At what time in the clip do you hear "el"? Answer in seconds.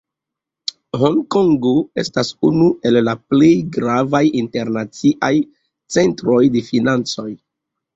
2.91-2.99